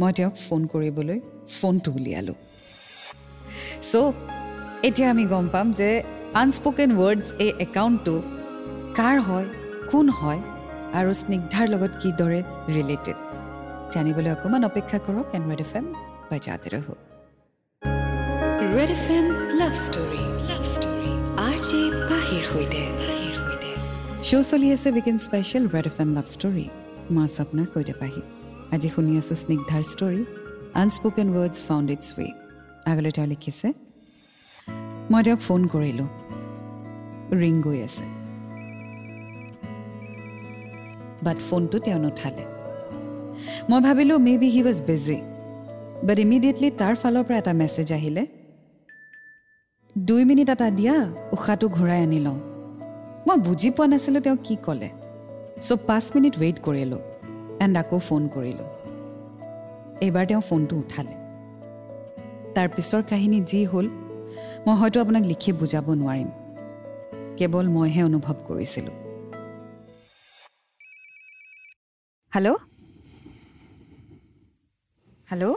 মই 0.00 0.12
তেওঁক 0.18 0.34
ফোন 0.44 0.64
কৰিবলৈ 0.72 1.18
ফোনটো 1.58 1.90
উলিয়ালোঁ 1.98 2.36
চ' 3.90 3.94
এতিয়া 4.88 5.08
আমি 5.14 5.24
গম 5.32 5.46
পাম 5.54 5.66
যে 5.80 5.88
আনস্পকেন 6.42 6.90
ৱৰ্ডছ 7.00 7.26
এই 7.44 7.50
একাউণ্টটো 7.66 8.14
কাৰ 8.98 9.16
হয় 9.28 9.46
কোন 9.92 10.06
হয় 10.18 10.40
আৰু 10.98 11.10
স্নিগ্ধাৰ 11.20 11.66
লগত 11.74 11.92
কিদৰে 12.02 12.40
ৰিলেটেড 12.76 13.18
জানিবলৈ 13.94 14.30
অকণমান 14.36 14.62
অপেক্ষা 14.70 14.98
কৰক 15.06 15.26
এন 15.36 15.42
ৰেড 15.50 15.60
এফ 15.66 15.72
এম 15.78 15.86
বাজাতে 16.30 16.68
ৰহো। 16.74 16.94
Red 18.76 18.90
F 18.98 19.06
M 19.18 19.26
love 19.60 19.72
story 19.86 20.22
R 21.46 21.56
J 21.68 21.80
পাহিৰ 22.10 22.42
সৈতে। 22.52 22.82
শ্ব' 24.28 24.46
চলি 24.50 24.68
আছে 24.76 24.88
weekend 24.96 25.16
special 25.26 25.64
Red 25.74 25.86
F 25.90 25.96
M 26.04 26.10
love 26.16 26.26
story 26.34 26.66
মই 27.14 27.22
আছোঁ 27.26 27.40
আপোনাৰ 27.44 27.66
সৈতে 27.72 27.94
পাহি 28.00 28.22
আজি 28.74 28.88
শুনি 28.94 29.12
আছোঁ 29.20 29.36
স্নিগ্ধাৰ 29.42 29.82
story 29.92 30.20
unspoken 30.82 31.26
words 31.36 31.56
found 31.68 31.88
its 31.94 32.08
way 32.18 32.28
আগলৈ 32.90 33.10
তেওঁ 33.16 33.28
লিখিছে 33.32 33.68
মই 35.12 35.20
তেওঁক 35.26 35.40
ফোন 35.48 35.60
কৰিলোঁ। 35.74 36.08
ৰিং 37.42 37.54
গৈ 37.66 37.78
আছে। 37.88 38.06
বাট 41.26 41.38
ফোনটো 41.48 41.76
তেওঁ 41.84 41.98
নুঠালে। 42.04 42.44
মই 43.70 43.80
ভাবিলোঁ 43.86 44.18
maybe 44.42 44.48
he 44.54 44.60
was 44.66 44.78
busy 44.88 45.18
but 46.06 46.16
immediately 46.26 46.68
তাৰ 46.80 46.94
ফালৰ 47.02 47.22
পৰা 47.26 47.36
এটা 47.42 47.52
মেছেজ 47.60 47.88
আহিলে 47.98 48.22
দুই 49.96 50.22
মিনিট 50.30 50.48
এটা 50.54 50.68
দিয়া 50.78 50.96
উশাহটো 51.34 51.66
ঘূৰাই 51.76 52.00
আনি 52.08 52.20
লওঁ। 52.26 52.38
মই 53.28 53.36
বুজি 53.38 53.70
পোৱা 53.70 53.86
নাছিলোঁ 53.86 54.20
তেওঁ 54.22 54.36
কি 54.44 54.56
ক'লে। 54.56 54.88
চ' 55.60 55.72
পাঁচ 55.86 56.04
মিনিট 56.14 56.34
ৱেইট 56.38 56.56
কৰিলোঁ 56.60 57.00
এণ্ড 57.60 57.74
আকৌ 57.78 57.98
ফোন 57.98 58.22
কৰিলোঁ। 58.28 58.68
এইবাৰ 60.00 60.24
তেওঁ 60.26 60.40
ফোনটো 60.40 60.76
উঠালে। 60.76 61.14
তাৰ 62.54 62.68
পিছৰ 62.68 63.02
কাহিনী 63.10 63.38
যি 63.40 63.60
হ'ল 63.64 63.86
মই 64.66 64.74
হয়তো 64.80 65.00
আপোনাক 65.00 65.24
লিখি 65.24 65.52
বুজাব 65.52 65.86
নোৱাৰিম। 65.90 66.28
কেৱল 67.38 67.66
মইহে 67.68 68.02
অনুভৱ 68.02 68.36
কৰিছিলোঁ। 68.48 68.96
হেল্ল' 72.32 72.58
হেল্ল' 75.30 75.54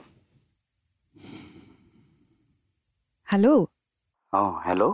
হেল্ল' 3.28 3.66
অঁ 4.34 4.52
হেল্ল' 4.68 4.94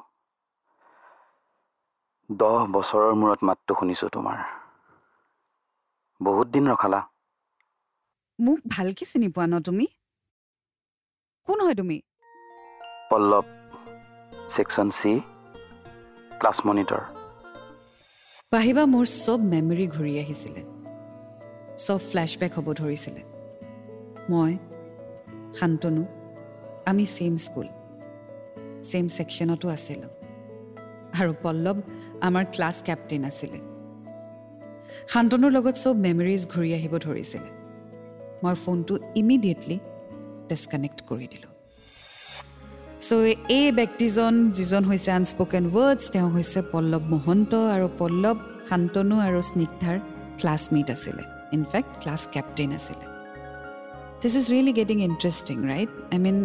দহ 2.40 2.66
বছৰৰ 2.72 3.14
মূৰত 3.14 3.40
মাতটো 3.44 3.74
শুনিছোঁ 3.80 4.10
তোমাৰ। 4.10 4.38
বহুত 6.22 6.48
দিন 6.48 6.68
ৰখালা। 6.68 7.00
মোক 8.40 8.60
ভালকৈ 8.70 9.06
চিনি 9.06 9.28
পোৱা 9.28 9.46
ন 9.48 9.60
তুমি? 9.60 9.86
কোন 11.48 11.62
হয় 11.62 11.76
তুমি? 11.76 11.98
Pallav 13.12 13.46
section 14.50 14.88
C 14.92 15.12
class 16.40 16.58
monitor. 16.66 17.04
পাহিবা 18.52 18.84
মোৰ 18.86 19.06
চব 19.26 19.40
মেমৰি 19.40 19.88
ঘূৰি 19.88 20.14
আহিছিলে। 20.20 20.62
চব 21.78 22.00
ফ্লেশ্ববেক 22.10 22.52
হ'ব 22.54 22.74
ধৰিছিলে। 22.74 23.22
মই 24.30 24.58
শান্তনু 25.54 26.04
আমি 26.86 27.06
ছেইম 27.06 27.36
স্কুল। 27.36 27.68
ছেইম 28.84 29.08
ছেকশ্যনতো 29.08 29.70
আছিলোঁ। 29.70 30.12
আৰু 31.22 31.34
পল্লৱ 31.44 31.78
আমাৰ 32.28 32.44
ক্লাছ 32.56 32.76
কেপ্টেইন 32.88 33.24
আছিলে। 33.30 33.60
শান্তনুৰ 35.14 35.52
লগত 35.58 35.76
চব 35.84 35.96
মেমৰিজ 36.08 36.42
ঘূৰি 36.54 36.70
আহিব 36.78 36.94
ধৰিছিলে। 37.06 37.50
মই 38.44 38.56
ফোনটো 38.64 38.94
ইমিডিয়েটলি 39.22 39.78
ডিছকানেক্ট 40.50 41.00
কৰি 41.10 41.26
দিলোঁ। 41.34 41.52
চ' 43.08 43.12
এই 43.60 43.68
ব্যক্তিজন 43.80 44.34
যিজন 44.58 44.84
হৈছে 44.90 45.10
আনস্পকেন 45.20 45.64
ৱৰ্ডছ 45.76 46.02
তেওঁ 46.14 46.30
হৈছে 46.36 46.60
পল্লৱ 46.72 47.04
মহন্ত 47.14 47.52
আৰু 47.76 47.88
পল্লৱ 48.00 48.38
শান্তনু 48.70 49.16
আৰু 49.28 49.40
স্নিগ্ধাৰ 49.50 49.98
ক্লাছমেট 50.40 50.88
আছিলে। 50.96 51.24
ইনফেক্ট 51.58 51.92
ক্লাছ 52.02 52.22
কেপ্টেইন 52.34 52.70
আছিলে। 52.78 53.06
This 54.22 54.34
is 54.42 54.46
really 54.54 54.74
getting 54.80 54.98
interesting 55.10 55.58
right 55.72 55.92
I 56.14 56.20
mean 56.26 56.38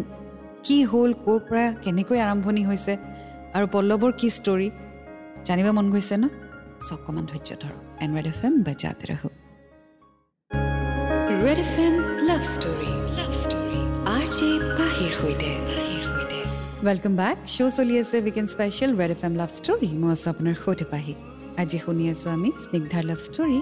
কি 0.65 0.77
হ'ল 0.91 1.11
ক'ৰ 1.25 1.39
পৰা 1.47 1.65
কেনেকৈ 1.83 2.17
আৰম্ভণি 2.27 2.63
হৈছে 2.69 2.93
আৰু 3.55 3.65
পল্লৱৰ 3.73 4.11
কি 4.19 4.29
ষ্টৰী 4.39 4.67
জানিব 5.47 5.67
মন 5.77 5.87
গৈছে 5.93 6.15
ন? 6.23 6.25
অকণমান 6.95 7.25
ধৈৰ্য 7.31 7.49
ধৰক। 7.63 7.81
এণ্ড 8.03 8.11
ৰেড 8.17 8.27
এফ 8.33 8.39
এম 8.47 8.53
বাজাতে 8.67 9.05
ৰহো। 9.11 9.29
Red 11.45 11.59
F 11.65 11.75
M 11.85 11.95
love 12.29 12.41
story 12.53 12.91
R 14.15 14.25
J 14.35 14.49
পাহিৰ 14.79 15.11
সৈতে। 15.19 15.51
ৱেলকাম 16.87 17.13
বেক 17.21 17.37
শ্ব' 17.53 17.73
চলি 17.77 17.93
আছে 18.01 18.17
weekend 18.25 18.47
special 18.55 18.91
Red 18.99 19.11
F 19.15 19.21
M 19.27 19.33
love 19.41 19.49
story 19.57 19.89
মই 20.01 20.09
আছোঁ 20.15 20.29
আপোনাৰ 20.33 20.55
সৈতে 20.63 20.85
পাহি 20.93 21.13
আজি 21.61 21.77
শুনি 21.85 22.03
আছোঁ 22.13 22.29
আমি 22.37 22.49
স্নিগ্ধাৰ 22.63 23.03
love 23.09 23.19
story 23.27 23.59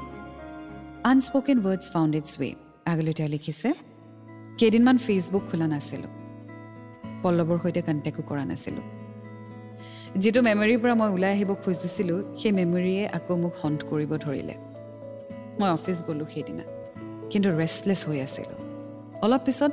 unspoken 1.11 1.57
words 1.65 1.85
found 1.93 2.13
its 2.19 2.31
way 2.41 2.49
আগলৈ 2.91 3.13
তেওঁ 3.17 3.29
লিখিছে 3.35 3.69
কেইদিনমান 4.59 4.97
ফেচবুক 5.05 5.43
খোলা 5.49 5.67
নাছিলোঁ। 5.73 6.11
পল্লৱৰ 7.23 7.57
সৈতে 7.63 7.81
কণ্টেক্টো 7.87 8.21
কৰা 8.29 8.43
নাছিলোঁ। 8.51 8.85
যিটো 10.23 10.41
মেমৰিৰ 10.45 10.79
পৰা 10.83 10.93
মই 10.99 11.09
ওলাই 11.15 11.31
আহিব 11.35 11.49
খুজিছিলোঁ 11.63 12.19
সেই 12.41 12.51
মেমৰিয়ে 12.59 13.03
আকৌ 13.17 13.33
মোক 13.41 13.53
হণ্ট 13.61 13.79
কৰিব 13.89 14.11
ধৰিলে। 14.23 14.55
মই 15.59 15.69
অফিচ 15.77 15.97
গ'লোঁ 16.07 16.27
সেইদিনা 16.33 16.63
কিন্তু 17.31 17.49
ৰেষ্টলেছ 17.59 18.01
হৈ 18.09 18.17
আছিলোঁ। 18.27 18.57
অলপ 19.25 19.41
পিছত 19.47 19.71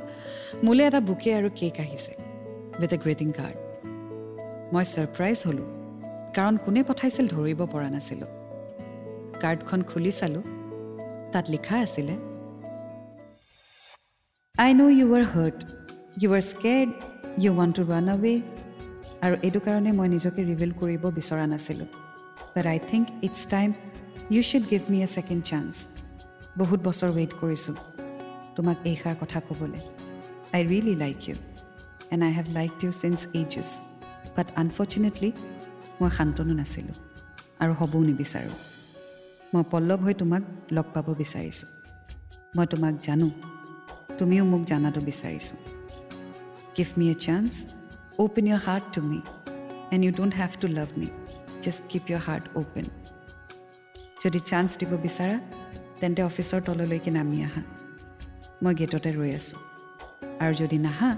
মোলৈ 0.65 0.83
এটা 0.89 0.99
বুকে 1.09 1.29
আৰু 1.39 1.49
কেক 1.59 1.77
আহিছে 1.85 2.13
উইথ 2.81 2.91
এ 2.95 2.99
গ্ৰিটিং 3.05 3.29
কাৰ্ড 3.39 3.57
মই 4.73 4.83
ছাৰপ্ৰাইজ 4.93 5.37
হ'লোঁ 5.47 5.67
কাৰণ 6.37 6.55
কোনে 6.63 6.81
পঠাইছিল 6.89 7.25
ধৰিব 7.35 7.59
পৰা 7.73 7.89
নাছিলোঁ। 7.95 8.31
কাৰ্ডখন 9.43 9.79
খুলি 9.89 10.11
চালোঁ 10.19 10.43
তাত 11.33 11.45
লিখা 11.53 11.75
আছিলে 11.85 12.15
I 14.55 14.69
know' 14.79 14.91
you 14.99 15.07
are 15.17 15.25
hurt 15.33 15.57
you 16.21 16.29
are 16.37 16.43
scared 16.53 16.87
you 17.43 17.51
want 17.59 17.73
to 17.77 17.83
run 17.93 18.05
away 18.15 18.35
আৰু 19.25 19.35
এইটো 19.47 19.59
কাৰণে 19.65 19.91
মই 19.99 20.07
নিজকে 20.15 20.41
ৰিভিল 20.49 20.71
কৰিব 20.79 21.03
বিচৰা 21.17 21.45
নাছিলোঁ। 21.53 21.87
But 22.55 22.65
I 22.73 22.79
think 22.89 23.05
it's 23.27 23.41
time 23.53 23.69
you 24.33 24.41
should 24.49 24.65
give 24.71 24.81
me 24.91 24.97
a 25.05 25.07
second 25.15 25.43
chance 25.49 25.73
বহুত 26.59 26.79
বছৰ 26.87 27.09
ৱেইট 27.17 27.31
কৰিছোঁ 27.41 27.75
তোমাক 28.55 28.77
এইষাৰ 28.89 29.15
কথা 29.21 29.39
ক'বলৈ। 29.47 29.81
I 30.55 30.61
really 30.71 30.95
like 31.03 31.19
you 31.27 31.35
and 32.13 32.21
I 32.27 32.31
have 32.37 32.47
like 32.57 32.71
you 32.83 32.91
since 33.01 33.19
ages 33.39 33.69
but 34.35 34.47
unfortunately 34.61 35.29
মই 35.99 36.09
শান্তনু 36.17 36.53
নাছিলোঁ 36.59 36.95
আৰু 37.61 37.73
হ'বও 37.79 38.01
নিবিচাৰোঁ। 38.09 38.55
মই 39.53 39.63
পল্লৱ 39.71 39.99
হৈ 40.05 40.13
তোমাক 40.21 40.43
লগ 40.75 40.87
পাব 40.95 41.07
বিচাৰিছোঁ। 41.21 41.69
মই 42.55 42.65
তোমাক 42.73 42.93
জানো 43.07 43.27
তুমিও 44.19 44.43
মোক 44.51 44.61
জানাটো 44.71 44.99
বিচাৰিছোঁ। 45.09 45.57
Give 46.75 46.89
me 46.97 47.05
a 47.13 47.15
chance 47.25 47.53
open 48.23 48.45
your 48.47 48.59
heart 48.67 48.85
to 48.95 49.01
me 49.09 49.19
and 49.93 50.01
you 50.05 50.11
don't 50.17 50.33
have 50.39 50.51
to 50.61 50.67
love 50.77 50.89
me 50.99 51.07
just 51.63 51.81
keep 51.91 52.03
your 52.11 52.21
heart 52.27 52.45
open 52.59 52.85
যদি 54.23 54.39
চান্স 54.49 54.69
দিব 54.79 54.91
বিচাৰা 55.05 55.37
তেন্তে 55.99 56.21
অফিচৰ 56.29 56.59
তললৈকে 56.67 57.11
নামি 57.17 57.37
আহা 57.47 57.61
মই 58.63 58.73
গেটতে 58.79 59.09
ৰৈ 59.17 59.31
আছোঁ 59.39 59.59
আৰু 60.43 60.53
যদি 60.61 60.77
নাহা 60.85 61.09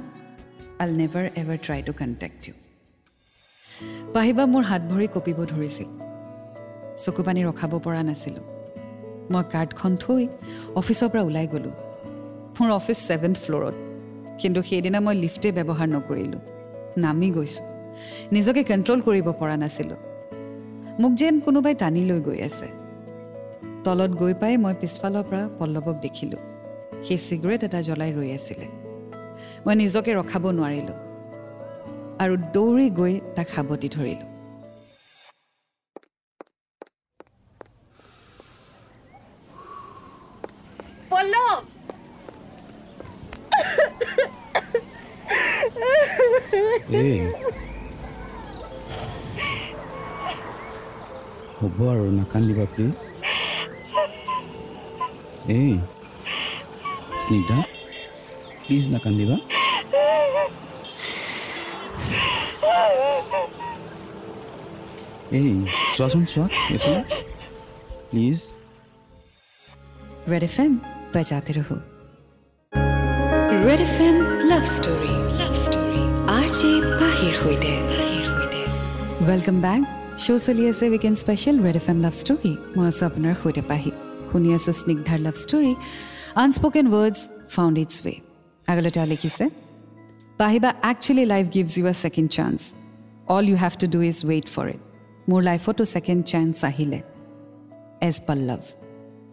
I'll 0.82 0.90
never 1.02 1.26
ever 1.42 1.58
try 1.66 1.80
to 1.88 1.94
contact 2.00 2.42
you 2.48 2.56
পাহিবা 4.14 4.44
মোৰ 4.54 4.64
হাত 4.70 4.82
ভৰি 4.92 5.08
কঁপিব 5.16 5.40
ধৰিছিল 5.54 5.90
চকু 7.04 7.22
পানী 7.28 7.42
ৰখাব 7.50 7.72
পৰা 7.86 8.02
নাছিলোঁ 8.10 8.46
মই 9.32 9.44
কাৰ্ডখন 9.54 9.92
থৈ 10.04 10.24
অফিচৰ 10.82 11.08
পৰা 11.12 11.24
ওলাই 11.30 11.48
গ'লোঁ 11.54 11.76
মোৰ 12.58 12.70
অফিচ 12.80 12.98
ছেভেন্থ 13.08 13.38
ফ্ল'ৰত 13.44 13.76
কিন্তু 14.42 14.60
সেইদিনা 14.70 15.00
মই 15.06 15.16
লিফ্টেই 15.24 15.54
ব্যৱহাৰ 15.58 15.90
নকৰিলোঁ 15.96 16.57
নামি 16.98 17.32
গৈছোঁ। 17.32 17.66
নিজকে 18.32 18.64
কণ্ট্ৰল 18.64 19.02
কৰিব 19.02 19.32
পৰা 19.32 19.58
নাছিলোঁ। 19.58 19.98
মোক 21.00 21.12
যেন 21.12 21.40
কোনোবাই 21.40 21.76
টানি 21.76 22.02
লৈ 22.02 22.22
গৈ 22.22 22.42
আছে। 22.42 22.68
তলত 23.84 24.12
গৈ 24.12 24.34
পাই 24.34 24.58
মই 24.58 24.74
পিছফালৰ 24.82 25.24
পৰা 25.24 25.50
পল্লৱক 25.60 25.96
দেখিলোঁ। 26.02 26.42
সি 27.04 27.18
চিগাৰেট 27.18 27.64
এটা 27.64 27.82
জ্বলাই 27.82 28.12
ৰৈ 28.14 28.32
আছিলে। 28.32 28.68
মই 29.66 29.76
নিজকে 29.76 30.12
ৰখাব 30.16 30.44
নোৱাৰিলোঁ। 30.52 30.98
আৰু 32.20 32.38
দৌৰি 32.54 32.90
গৈ 32.90 33.20
তাক 33.36 33.48
সাৱটি 33.56 33.90
ধৰিলোঁ। 33.90 34.28
পল্লৱ! 41.10 41.67
এই 47.00 47.20
হ'ব 51.58 51.78
আৰু 51.92 52.06
নাকান্দিবা 52.20 52.66
প্লিজ 52.74 52.98
এই 55.58 55.72
স্নিগ্ধা 57.24 57.60
প্লিজ 58.64 58.84
নাকান্দিবা 58.94 59.38
এই 65.32 65.52
চোৱাচোন 65.96 66.24
চোৱা 66.32 66.48
এইফালে 66.74 67.02
প্লিজ 68.10 68.38
ৰেড 70.32 70.44
এফ 70.44 70.56
এম 70.64 70.74
বজাতে 71.14 71.52
ৰহো 71.58 71.78
red 73.66 73.82
F 73.88 73.96
M 74.08 74.16
love 74.50 74.64
welcome 79.28 79.58
back 79.66 79.82
show 80.24 80.40
চলি 80.46 80.64
আছে 80.72 80.86
weekend 80.94 81.18
special 81.24 81.56
Red 81.66 81.76
FM 81.82 81.88
love 81.94 82.00
love 82.06 82.14
story 82.22 82.52
মই 82.76 82.86
আছোঁ 82.92 83.06
আপোনাৰ 83.10 83.34
সৈতে 83.42 83.64
পাহি 83.72 83.92
শুনি 84.30 84.50
আছোঁ 84.58 84.74
স্নিগ্ধাৰ 84.82 85.20
love 85.26 85.36
story 85.44 85.74
unspoken 86.44 86.86
words 86.94 87.18
found 87.56 87.76
its 87.84 87.96
way 88.06 88.14
আগলৈ 88.68 88.92
তেওঁ 88.96 89.08
লিখিছে 89.14 89.46
পাহিবা 90.40 90.70
actually 90.92 91.26
life 91.34 91.46
gives 91.56 91.74
you 91.80 91.86
a 91.94 91.96
second 92.04 92.30
chance 92.38 92.60
all 93.36 93.46
you 93.50 93.58
have 93.64 93.74
to 93.82 93.88
do 93.96 94.00
is 94.12 94.18
wait 94.30 94.46
for 94.56 94.66
it 94.74 94.82
মোৰ 95.30 95.40
লাইফতো 95.50 95.84
ছেকেণ্ড 95.94 96.22
চান্স 96.32 96.56
আহিলে 96.70 97.00
এজ 98.08 98.16
পল্লৱ 98.28 98.62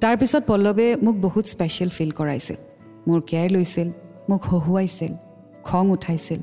তাৰপিছত 0.03 0.43
পল্লৱে 0.51 0.87
মোক 1.05 1.17
বহুত 1.27 1.45
স্পেচিয়েল 1.55 1.91
ফিল 1.97 2.13
কৰাইছিল 2.21 2.59
মোৰ 3.09 3.21
কেয়াৰ 3.31 3.49
লৈছিল 3.57 3.89
মোক 4.31 4.41
হহুৱাইছিল 4.51 5.13
খং 5.69 5.85
উঠাইছিল 5.97 6.43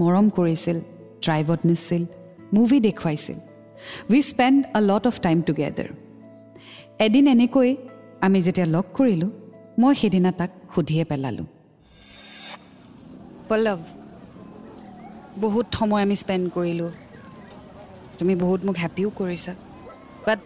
মৰম 0.00 0.26
কৰিছিল 0.30 0.78
ড্ৰাইভত 1.24 1.60
নিছিল 1.64 2.02
মুভি 2.54 2.80
দেখুৱাইছিল। 2.80 3.38
We 4.10 4.22
spend 4.22 4.58
a 4.74 4.80
lot 4.80 5.06
of 5.06 5.20
time 5.20 5.42
together 5.42 5.88
এদিন 6.98 7.26
এনেকৈ 7.26 7.76
আমি 8.20 8.40
যেতিয়া 8.40 8.66
লগ 8.66 8.84
কৰিলোঁ 8.98 9.30
মই 9.78 9.94
সেইদিনা 9.94 10.32
তাক 10.32 10.50
সুধিয়ে 10.74 11.04
পেলালোঁ। 11.04 11.46
পল্লৱ 13.48 13.78
বহুত 15.40 15.66
সময় 15.78 16.02
আমি 16.02 16.16
স্পেণ্ড 16.16 16.44
কৰিলোঁ। 16.50 16.90
তুমি 18.18 18.34
বহুত 18.34 18.60
মোক 18.64 18.76
হেপ্পিও 18.76 19.10
কৰিছা। 19.10 19.52
বাট 20.26 20.38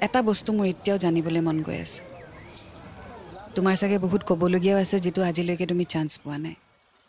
এটা 0.00 0.22
বস্তু 0.22 0.52
মোৰ 0.52 0.66
এতিয়াও 0.66 0.98
জানিবলৈ 0.98 1.40
মন 1.40 1.62
গৈ 1.62 1.76
আছে। 1.76 2.02
তোমাৰ 3.54 3.76
চাগে 3.76 3.98
বহুত 3.98 4.22
ক'বলগীয়াও 4.28 4.78
আছে 4.80 4.96
যিটো 5.00 5.20
আজিলৈকে 5.22 5.66
তুমি 5.66 5.84
চান্স 5.84 6.18
পোৱা 6.18 6.38
নাই। 6.38 6.54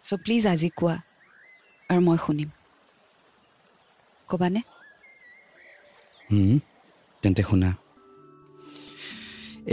চ' 0.03 0.13
প্লিজ 0.23 0.47
আজি 0.47 0.69
কোৱা। 0.75 0.97
আৰু 1.91 2.01
মই 2.07 2.17
শুনিম। 2.25 2.49
ক'বানে? 4.29 4.61
তেন্তে 7.23 7.43
শুনা। 7.49 7.69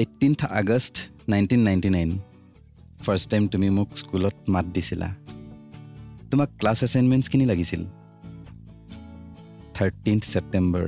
Eighteenth 0.03 0.41
August 0.61 0.95
nineteen 1.33 1.61
ninety 1.69 1.91
nine 1.97 2.11
first 3.05 3.27
time 3.33 3.43
তুমি 3.53 3.69
মোক 3.77 3.89
স্কুলত 4.01 4.37
মাত 4.55 4.67
দিছিলা। 4.75 5.09
তোমাক 6.31 6.49
ক্লাছ 6.61 6.79
এছাইনমেণ্টছখিনি 6.87 7.45
লাগিছিল। 7.51 7.83
থাৰ্টিনথ 9.77 10.23
ছেপ্টেম্বৰ 10.33 10.87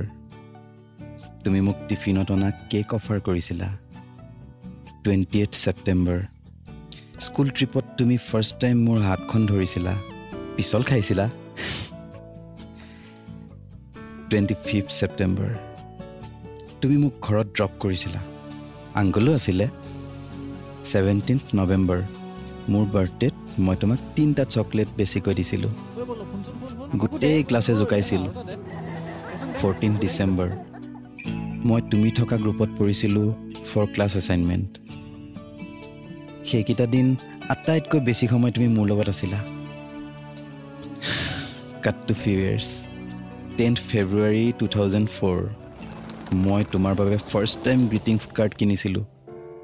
তুমি 1.43 1.59
মোক 1.67 1.77
টিফিনত 1.87 2.27
অনা 2.35 2.49
কেক 2.71 2.89
অফাৰ 2.97 3.17
কৰিছিলা। 3.27 3.67
টুৱেণ্টি 5.03 5.37
এইট 5.43 5.53
ছেপ্টেম্বৰ 5.63 6.19
স্কুল 7.25 7.47
ট্ৰিপত 7.55 7.85
তুমি 7.99 8.15
ফাৰ্ষ্ট 8.29 8.53
টাইম 8.61 8.75
মোৰ 8.87 8.99
হাতখন 9.07 9.41
ধৰিছিলা। 9.51 9.93
পিছল 10.55 10.81
খাইছিলা? 10.89 11.25
টুৱেণ্টি 14.29 14.55
ফিফথ 14.65 14.91
ছেপ্টেম্বৰ 14.99 15.49
তুমি 16.81 16.95
মোক 17.03 17.13
ঘৰত 17.27 17.47
ড্ৰপ 17.57 17.73
কৰিছিলা। 17.83 18.19
আংকলো 18.99 19.31
আছিলে। 19.37 19.65
ছেভেণ্টিন্থ 20.91 21.43
নৱেম্বৰ 21.57 21.99
মোৰ 22.71 22.85
বাৰ্থডেত 22.93 23.35
মই 23.65 23.75
তোমাক 23.81 23.99
তিনিটা 24.15 24.43
চকলেট 24.55 24.89
বেছিকৈ 24.97 25.33
দিছিলোঁ। 25.39 25.73
গোটেই 27.01 27.43
ক্লাছে 27.43 27.73
জোকাইছিল। 27.75 28.23
ফৰ্টিন 29.59 29.93
ডিচেম্বৰ 30.01 30.49
মই 31.67 31.81
তুমি 31.91 32.09
থকা 32.19 32.35
গ্ৰুপত 32.43 32.69
পঢ়িছিলোঁ 32.77 33.27
ফৰ 33.69 33.85
ক্লাছ 33.93 34.13
এছাইনমেণ্ট 34.21 34.69
সেইকেইটা 36.47 36.85
দিন 36.85 37.07
আটাইতকৈ 37.53 37.99
বেছি 38.07 38.25
সময় 38.27 38.51
তুমি 38.55 38.67
মোৰ 38.75 38.85
লগত 38.91 39.09
আছিলা। 39.13 39.39
Cut 41.83 41.95
to 42.07 42.13
few 42.13 42.37
years 42.39 42.89
tenth 43.57 43.77
February 43.79 44.53
two 44.59 44.67
thousand 44.67 45.07
four 45.09 45.37
মই 46.33 46.63
তোমাৰ 46.71 46.93
বাবে 46.95 47.17
ফাৰ্ষ্ট 47.17 47.59
টাইম 47.63 47.79
গ্ৰিটিংছ 47.87 48.21
কাৰ্ড 48.37 48.51
কিনিছিলোঁ 48.55 49.03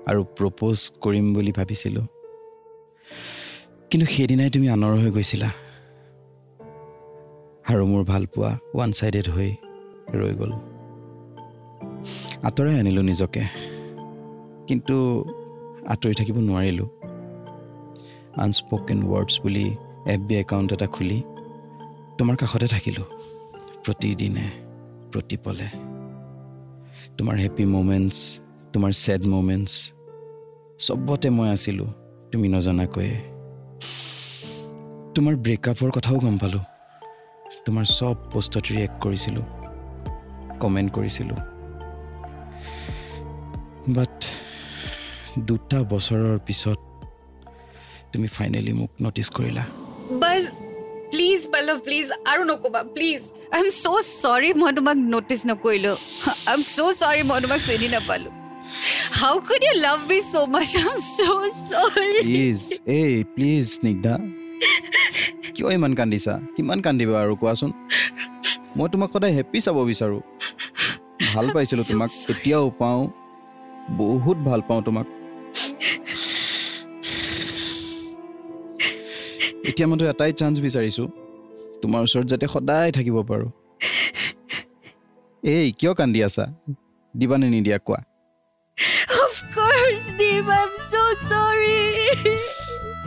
আৰু 0.07 0.23
প্ৰপ'জ 0.37 0.77
কৰিম 1.01 1.33
বুলি 1.33 1.51
ভাবিছিলোঁ। 1.51 2.05
কিন্তু 3.89 4.05
সেইদিনাই 4.13 4.49
তুমি 4.49 4.67
আনৰ 4.69 4.93
হৈ 5.01 5.11
গৈছিলা। 5.11 5.49
আৰু 7.69 7.85
মোৰ 7.85 8.03
ভালপোৱা 8.03 8.51
ওৱান 8.73 8.91
ছাইডেড 8.91 9.27
হৈ 9.29 9.49
ৰৈ 10.13 10.33
গ'ল। 10.39 10.51
আঁতৰাই 12.43 12.79
আনিলোঁ 12.79 13.03
নিজকে। 13.03 13.43
কিন্তু 14.67 14.95
আঁতৰি 15.87 16.13
থাকিব 16.13 16.37
নোৱাৰিলোঁ। 16.37 16.89
আনস্পকেন 18.37 18.99
ৱৰ্ডছ 19.11 19.33
বুলি 19.41 19.67
এফ 20.13 20.19
বি 20.19 20.35
একাউণ্ট 20.35 20.73
এটা 20.73 20.87
খুলি 20.87 21.23
তোমাৰ 22.17 22.35
কাষতে 22.35 22.67
থাকিলোঁ। 22.67 23.07
প্ৰতিদিনে 23.85 24.45
প্ৰতিপলে। 25.13 25.67
তোমাৰ 27.17 27.35
হেপ্পী 27.35 27.65
মমেণ্টছ 27.65 28.17
তোমাৰ 28.73 28.91
ছেড 28.91 29.21
মমেণ্টছ 29.25 29.73
চবতে 30.79 31.29
মই 31.29 31.47
আছিলোঁ 31.49 31.89
তুমি 32.31 32.47
নজনাকৈয়ে। 32.49 33.15
তোমাৰ 35.15 35.33
ব্ৰেকআপৰ 35.45 35.89
কথাও 35.97 36.17
গম 36.23 36.35
পালোঁ। 36.37 36.63
তোমাৰ 37.65 37.85
চব 37.97 38.15
পষ্টত 38.33 38.65
ৰিয়েক্ট 38.71 38.97
কৰিছিলোঁ 39.03 39.45
কমেণ্ট 40.59 40.89
কৰিছিলোঁ। 40.93 41.39
বাট 43.95 44.15
দুটা 45.39 45.79
বছৰৰ 45.91 46.39
পিছত 46.47 46.79
তুমি 48.13 48.27
ফাইনেলি 48.27 48.73
মোক 48.73 48.91
ন'টিছ 49.01 49.27
কৰিলা। 49.29 49.63
বাছ 50.21 50.45
প্লিজ 51.17 51.45
পল্লৱ 51.53 51.77
প্লিজ 51.85 52.09
আৰু 52.31 52.41
নক'বা 52.47 52.81
প্লিজ 52.95 53.21
আই 53.51 53.59
এম 53.59 53.69
চ' 53.75 54.09
চৰি 54.15 54.49
মই 54.61 54.71
তোমাক 54.77 54.97
ন'টিছ 55.05 55.41
নকৰিলোঁ 55.49 55.93
আই 56.47 56.53
এম 56.53 56.61
চ' 56.65 56.91
চৰি 56.99 57.21
মই 57.29 57.39
তোমাক 57.43 57.61
চিনি 57.67 57.87
নাপালোঁ 57.93 58.33
how 59.19 59.39
could 59.47 59.63
you 59.67 59.73
love 59.79 60.03
me 60.09 60.17
so' 60.23 60.43
much 60.53 60.69
I 60.75 60.83
am 60.91 60.99
so' 61.07 61.55
sorry 61.63 62.19
please 62.21 62.59
এই 62.97 63.13
প্লিজ 63.33 63.63
স্নিগ্ধা 63.75 64.13
কিয় 65.55 65.67
ইমান 65.77 65.93
কান্দিছা 65.99 66.33
কিমান 66.55 66.79
কান্দিবা 66.85 67.17
আৰু 67.23 67.33
কোৱাচোন 67.41 67.71
মই 68.77 68.87
তোমাক 68.93 69.09
সদায় 69.13 69.33
হেপ্পী 69.37 69.59
চাব 69.65 69.77
বিচাৰোঁ 69.91 70.21
ভাল 71.31 71.45
পাইছিলোঁ 71.55 71.85
তোমাক 71.91 72.09
এতিয়াও 72.31 72.65
পাওঁ 72.81 73.01
বহুত 73.97 74.37
ভাল 74.49 74.61
পাওঁ 74.69 74.81
তোমাক 74.87 75.05
এতিয়া 79.77 79.89
মইতো 79.91 80.05
এটাই 80.09 80.31
চান্স 80.33 80.55
বিচাৰিছোঁ। 80.65 81.07
তোমাৰ 81.81 82.01
ওচৰত 82.05 82.25
যাতে 82.31 82.45
সদায় 82.53 82.91
থাকিব 82.91 83.17
পাৰোঁ। 83.29 83.49
এই 85.55 85.67
কিয় 85.79 85.93
কান্দি 85.93 86.19
আছা? 86.23 86.45
দিবানে 87.13 87.47
নিদিয়া 87.49 87.77
কোৱা? 87.87 87.99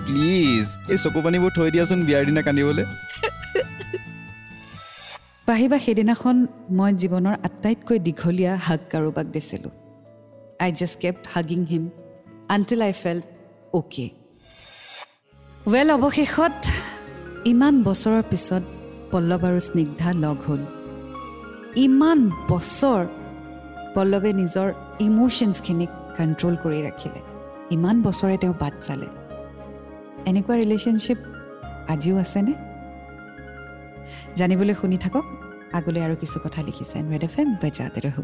প্লিজ 0.07 0.67
এই 0.89 0.99
চকু 0.99 1.21
পানীবোৰ 1.25 1.51
থৈ 1.57 1.69
দিয়াচোন 1.71 2.01
বিয়াৰ 2.09 2.23
দিনা 2.27 2.43
কান্দিবলৈ। 2.43 2.85
পাহিবা 5.47 5.79
সেইদিনাখন 5.79 6.37
মই 6.71 6.91
জীৱনৰ 6.93 7.37
আটাইতকৈ 7.49 7.99
দীঘলীয়া 7.99 8.53
হাগ 8.67 8.81
কাৰোবাক 8.91 9.27
দিছিলোঁ। 9.35 9.73
I 10.61 10.71
just 10.73 10.97
kept 11.01 11.23
hugging 11.35 11.61
him 11.65 11.85
until 12.49 12.81
I 12.83 12.93
felt 13.03 13.25
okay 13.73 14.20
well 15.69 15.91
অৱশেষত 15.91 16.57
ইমান 17.47 17.75
বছৰৰ 17.85 18.23
পিছত 18.31 18.63
পল্লৱ 19.13 19.43
আৰু 19.49 19.61
স্নিগ্ধা 19.69 20.11
লগ 20.25 20.37
হ'ল। 20.47 20.63
ইমান 21.77 22.19
বছৰ 22.51 23.03
পল্লৱে 23.95 24.31
নিজৰ 24.41 24.69
ইম'শ্যনছখিনিক 25.07 25.91
কণ্ট্ৰল 26.17 26.55
কৰি 26.65 26.81
ৰাখিলে। 26.87 27.21
ইমান 27.77 27.97
বছৰে 28.07 28.37
তেওঁ 28.43 28.55
বাট 28.63 28.75
চালে। 28.87 29.09
এনেকুৱা 30.31 30.55
ৰিলেশ্যনশ্বিপ 30.63 31.19
আজিও 31.93 32.17
আছেনে? 32.25 32.53
জানিবলৈ 34.39 34.75
শুনি 34.81 34.97
থাকক। 35.05 35.25
আগলৈ 35.79 36.01
আৰু 36.07 36.15
কিছু 36.23 36.37
কথা 36.45 36.61
লিখিছে 36.69 36.97
ৰেড 37.13 37.25
এফ 37.29 37.35
এম 37.41 37.49
বজাতে 37.63 38.01
ৰহো। 38.07 38.23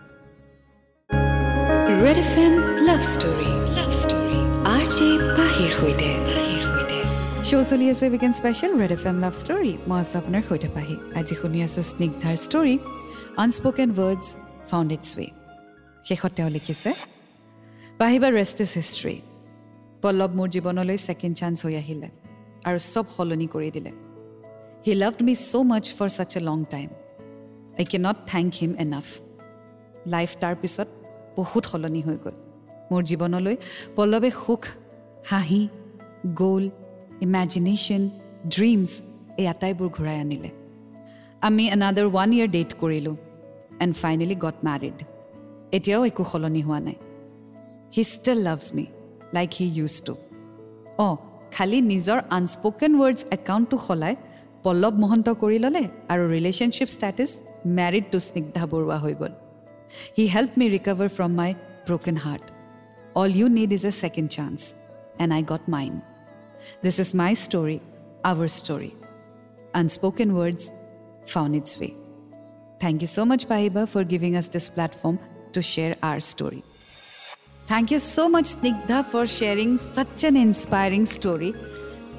Red 2.02 2.18
F 2.24 2.34
M 2.44 2.54
love 2.88 3.00
story 3.12 3.50
love 3.76 3.90
story 4.02 4.38
R 4.74 4.84
J 4.94 5.08
পাহিৰ 5.36 5.70
সৈতে। 5.80 6.10
শ্ব' 7.48 7.66
চলি 7.70 7.86
আছে 7.92 8.04
weekend 8.12 8.32
special 8.40 8.72
Red 8.80 8.92
F 8.96 9.02
M 9.10 9.18
love 9.24 9.34
story 9.40 9.72
মই 9.88 9.98
আছোঁ 10.02 10.16
আপোনাৰ 10.20 10.42
সৈতে 10.48 10.68
পাহি 10.76 10.94
আজি 11.18 11.34
শুনি 11.40 11.58
আছোঁ 11.66 11.82
স্নিগ্ধাৰ 11.92 12.36
story 12.46 12.74
unspoken 13.44 13.88
words 13.98 14.24
found 14.70 14.88
its 14.96 15.08
way 15.18 15.26
শেষত 16.04 16.32
তেওঁ 16.36 16.50
লিখিছে 16.56 16.90
পাহিবা 18.00 18.28
ৰেষ্ট 18.38 18.58
ইজ 18.64 18.70
হিষ্ট্ৰী 18.80 19.16
পল্লৱ 20.02 20.30
মোৰ 20.38 20.48
জীৱনলৈ 20.54 20.96
ছেকেণ্ড 21.06 21.34
চান্স 21.40 21.56
হৈ 21.64 21.74
আহিলে 21.82 22.08
আৰু 22.68 22.78
চব 22.92 23.06
সলনি 23.16 23.46
কৰি 23.54 23.68
দিলে 23.76 23.92
he 24.84 24.92
loved 25.02 25.20
me 25.26 25.34
so' 25.40 25.62
much 25.70 25.84
for 25.96 26.08
such 26.16 26.32
a 26.38 26.40
long 26.48 26.58
time 26.74 26.88
I 27.80 27.84
cannot 28.06 28.18
thank 28.32 28.48
him 28.60 28.72
enough 28.84 29.06
life 30.14 30.30
তাৰপিছত 30.42 30.88
বহুত 31.38 31.62
সলনি 31.72 32.00
হৈ 32.06 32.16
গ'ল 32.24 32.36
মোৰ 32.90 33.02
জীৱনলৈ 33.10 33.56
পল্লৱে 33.96 34.30
সুখ 34.40 34.62
হাঁহি 35.30 35.62
গ'ল 36.42 36.66
ইমেজিনেশ্যন 37.24 38.02
ড্ৰিমছ 38.54 38.90
এই 39.40 39.46
আটাইবোৰ 39.54 39.88
ঘূৰাই 39.96 40.18
আনিলে। 40.24 40.50
আমি 41.46 41.64
এনাডাৰ 41.76 42.06
ওৱান 42.10 42.30
ইয়েৰ 42.36 42.48
ডেট 42.56 42.70
কৰিলোঁ 42.82 43.16
এণ্ড 43.82 43.92
ফাইনেলি 44.02 44.36
গট 44.44 44.56
মেৰিড 44.68 44.96
এতিয়াও 45.76 46.02
একো 46.10 46.24
সলনি 46.32 46.62
হোৱা 46.66 46.80
নাই। 46.86 46.96
He 47.94 48.02
still 48.14 48.38
loves 48.48 48.66
me 48.76 48.84
like 49.36 49.50
he 49.58 49.66
use 49.78 49.94
to 50.06 50.14
অঁ 51.06 51.14
খালি 51.56 51.78
নিজৰ 51.92 52.18
আনস্পকেন 52.38 52.92
ৱৰ্ডছ 53.00 53.20
একাউণ্টটো 53.36 53.76
সলাই 53.86 54.14
পল্লৱ 54.64 54.94
মহন্ত 55.02 55.28
কৰি 55.42 55.58
ল'লে 55.64 55.82
আৰু 56.12 56.22
relationship 56.34 56.88
status 56.96 57.30
married 57.78 58.04
to 58.12 58.18
Snigdha 58.28 58.64
Barua 58.72 58.98
হৈ 59.04 59.14
গ'ল। 59.20 59.32
He 60.16 60.24
help 60.34 60.52
me 60.58 60.66
recover 60.76 61.08
from 61.16 61.32
my 61.40 61.50
broken 61.88 62.16
heart 62.24 62.44
all 63.20 63.30
you 63.40 63.46
need 63.58 63.70
is 63.78 63.84
a 63.90 63.92
second 64.02 64.28
chance 64.36 64.58
and 65.22 65.30
I 65.36 65.42
got 65.52 65.64
mind 65.74 66.15
This 66.83 66.95
is 67.05 67.09
my 67.21 67.31
story 67.45 67.77
our 68.31 68.49
story 68.59 68.91
unspoken 69.73 70.33
words 70.33 70.71
found 71.25 71.55
its 71.55 71.79
way. 71.79 71.93
Thank 72.79 73.01
you 73.01 73.07
so 73.07 73.25
much, 73.25 73.47
Pahiba, 73.47 73.87
for 73.87 74.03
giving 74.03 74.35
us 74.35 74.47
this 74.47 74.69
platform 74.69 75.19
to 75.53 75.61
share 75.61 75.95
our 76.01 76.19
story. 76.19 76.63
Thank 77.67 77.91
you 77.91 77.99
so 77.99 78.27
much, 78.27 78.45
Snigdha, 78.45 79.05
for 79.05 79.25
sharing 79.25 79.77
such 79.77 80.23
an 80.23 80.35
inspiring 80.35 81.05
story. 81.05 81.53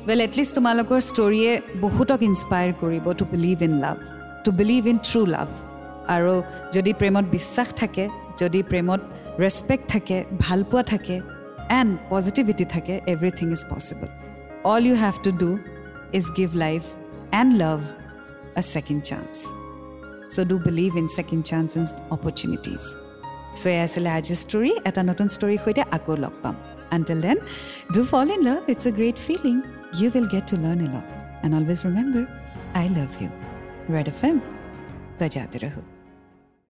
Well, 0.06 0.20
at 0.20 0.36
least 0.36 0.54
তোমালোকৰ 0.56 0.98
ষ্টৰিয়ে 1.08 1.52
বহুতক 1.84 2.20
inspire 2.30 2.72
কৰিব 2.82 3.04
to 3.18 3.24
believe 3.34 3.58
in 3.66 3.74
love 3.84 3.98
to 4.44 4.50
believe 4.60 4.82
in 4.92 4.98
true 5.08 5.20
love 5.34 5.48
আৰু 6.14 6.34
যদি 6.76 6.92
প্ৰেমত 7.00 7.24
বিশ্বাস 7.36 7.68
থাকে 7.80 8.04
যদি 8.42 8.60
প্ৰেমত 8.70 9.00
ৰেচপেক্ট 9.42 9.84
থাকে 9.94 10.16
ভালপোৱা 10.44 10.82
থাকে 10.92 11.16
এণ্ড 11.78 11.92
পজিটিভিটি 12.12 12.64
থাকে 12.74 12.94
everything 13.14 13.46
is 13.56 13.62
possible 13.70 14.08
All 14.66 14.82
you 14.86 14.94
have 15.04 15.14
to 15.26 15.30
do 15.42 15.50
is 16.18 16.24
give 16.38 16.48
life 16.64 16.82
and 17.40 17.52
love 17.64 17.78
a 18.56 18.62
second 18.62 19.04
chance. 19.04 19.52
So 20.28 20.44
do 20.44 20.58
believe 20.58 20.96
in 20.96 21.08
second 21.08 21.44
chance 21.44 21.76
and 21.76 21.88
opportunities. 22.10 22.84
So 23.54 23.66
এয়া 23.68 23.84
আছিলে 23.88 24.10
আজিৰ 24.18 24.38
ষ্টৰী 24.44 24.70
এটা 24.88 25.02
নতুন 25.10 25.26
ষ্টৰীৰ 25.36 25.58
সৈতে 25.64 25.82
আকৌ 25.96 26.14
লগ 26.24 26.34
পাম 26.42 26.54
until 26.96 27.18
then 27.26 27.38
do 27.94 28.00
fall 28.10 28.26
in 28.34 28.40
love 28.48 28.60
it's 28.72 28.84
a 28.90 28.92
great 28.98 29.16
feeling 29.26 29.54
you 29.98 30.06
will 30.14 30.28
get 30.34 30.44
to 30.50 30.56
learn 30.64 30.80
a 30.86 30.88
lot 30.94 31.08
and 31.44 31.52
always 31.58 31.78
remember 31.88 32.24
I 32.80 32.86
love 32.98 33.10
you 33.22 33.30
red 33.94 34.06
F 34.14 34.20
M 34.28 34.36
বজাতে 35.20 35.56
ৰহো 35.64 35.82